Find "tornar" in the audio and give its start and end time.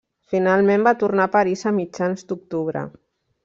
1.03-1.29